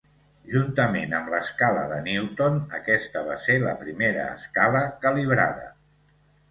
Juntament 0.53 1.13
amb 1.17 1.29
l'escala 1.33 1.83
de 1.93 1.99
Newton, 2.07 2.57
aquesta 2.81 3.25
va 3.31 3.39
ser 3.45 3.59
la 3.67 3.77
primera 3.85 4.27
escala 4.41 4.85
"calibrada". 5.07 5.75